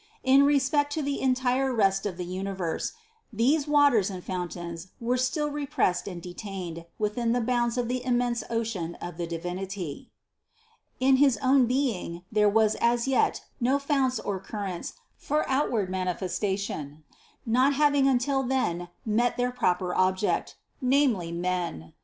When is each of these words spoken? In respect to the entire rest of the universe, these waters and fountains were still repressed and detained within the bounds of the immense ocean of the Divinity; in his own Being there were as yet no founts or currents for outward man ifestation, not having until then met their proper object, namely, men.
In 0.23 0.45
respect 0.45 0.91
to 0.93 1.03
the 1.03 1.21
entire 1.21 1.71
rest 1.71 2.07
of 2.07 2.17
the 2.17 2.25
universe, 2.25 2.93
these 3.31 3.67
waters 3.67 4.09
and 4.09 4.23
fountains 4.23 4.87
were 4.99 5.15
still 5.15 5.51
repressed 5.51 6.07
and 6.07 6.19
detained 6.19 6.85
within 6.97 7.33
the 7.33 7.39
bounds 7.39 7.77
of 7.77 7.87
the 7.87 8.03
immense 8.03 8.43
ocean 8.49 8.95
of 8.95 9.17
the 9.17 9.27
Divinity; 9.27 10.09
in 10.99 11.17
his 11.17 11.37
own 11.37 11.67
Being 11.67 12.23
there 12.31 12.49
were 12.49 12.71
as 12.81 13.07
yet 13.07 13.45
no 13.59 13.77
founts 13.77 14.19
or 14.19 14.39
currents 14.39 14.93
for 15.17 15.47
outward 15.47 15.87
man 15.87 16.07
ifestation, 16.07 17.03
not 17.45 17.75
having 17.75 18.07
until 18.07 18.41
then 18.41 18.87
met 19.05 19.37
their 19.37 19.51
proper 19.51 19.93
object, 19.93 20.57
namely, 20.81 21.31
men. 21.31 21.93